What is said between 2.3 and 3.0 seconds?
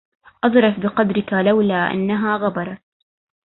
غبرت